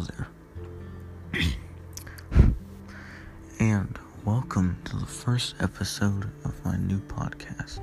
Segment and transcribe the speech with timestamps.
[0.00, 0.28] There.
[3.58, 7.80] and welcome to the first episode of my new podcast.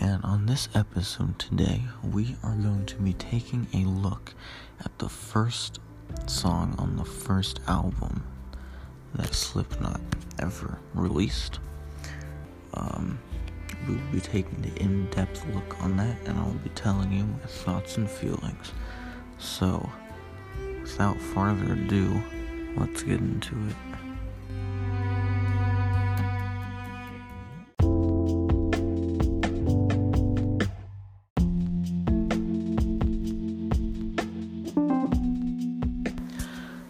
[0.00, 4.34] And on this episode today, we are going to be taking a look
[4.84, 5.78] at the first
[6.26, 8.22] song on the first album
[9.14, 10.02] that Slipknot
[10.38, 11.58] ever released.
[12.74, 13.18] Um,
[13.88, 17.46] we'll be taking the in depth look on that, and I'll be telling you my
[17.46, 18.72] thoughts and feelings.
[19.38, 19.88] So,
[20.92, 22.22] without further ado,
[22.76, 23.74] let's get into it.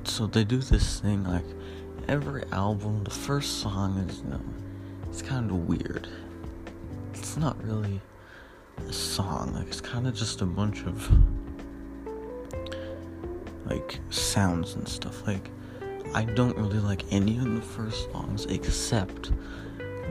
[0.03, 1.45] so they do this thing like
[2.09, 4.41] every album, the first song is, you know,
[5.09, 6.09] it's kind of weird.
[7.15, 8.01] It's not really
[8.89, 11.09] a song, like, it's kind of just a bunch of,
[13.65, 15.25] like, sounds and stuff.
[15.25, 15.51] Like,
[16.15, 19.33] I don't really like any of the first songs except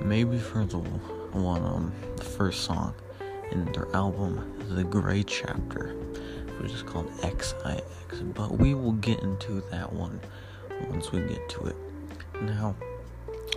[0.04, 2.94] maybe for the one, um, the first song
[3.52, 5.96] in their album, The Gray Chapter,
[6.59, 7.81] which is called XIX.
[8.34, 10.20] But we will get into that one
[10.90, 11.76] once we get to it.
[12.42, 12.76] Now,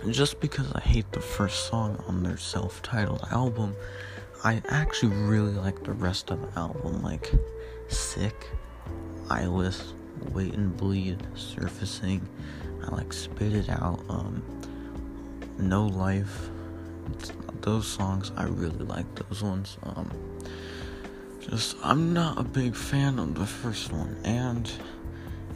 [0.09, 3.75] just because I hate the first song on their self titled album,
[4.45, 7.29] I actually really like the rest of the album, like
[7.89, 8.47] Sick,
[9.29, 9.93] Eyeless,
[10.31, 12.27] Wait and Bleed, Surfacing.
[12.85, 14.43] I like Spit It Out, um,
[15.57, 16.49] No Life.
[17.13, 19.77] It's, those songs, I really like those ones.
[19.83, 20.11] Um,
[21.39, 24.71] just, I'm not a big fan of the first one, and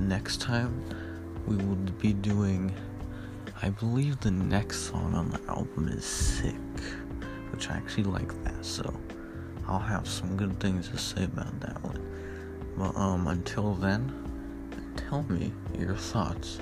[0.00, 0.82] next time
[1.46, 2.74] we will be doing.
[3.62, 6.56] I believe the next song on the album is Sick,
[7.52, 8.92] which I actually like that, so
[9.68, 12.00] I'll have some good things to say about that one.
[12.76, 14.12] But um until then,
[14.96, 16.58] tell me your thoughts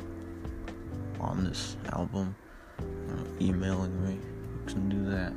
[1.20, 2.34] on this album.
[2.78, 5.32] Uh, emailing me, you can do that.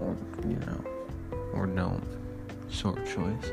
[0.00, 0.84] Or you know,
[1.52, 2.04] or don't.
[2.70, 3.52] Short choice.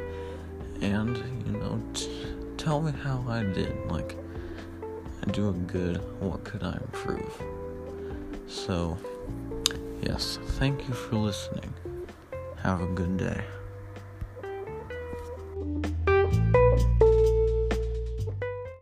[0.82, 2.10] And, you know, t-
[2.58, 3.76] tell me how I did.
[3.86, 4.18] Like
[5.26, 7.32] I do a good, what could I improve?
[8.48, 8.98] So,
[10.02, 11.74] yes, thank you for listening.
[12.64, 13.44] Have a good day.